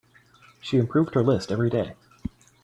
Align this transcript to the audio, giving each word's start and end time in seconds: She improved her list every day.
She 0.61 0.77
improved 0.79 1.13
her 1.13 1.21
list 1.21 1.51
every 1.51 1.69
day. 1.69 1.93